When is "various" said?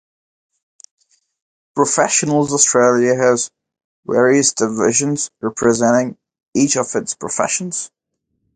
4.07-4.51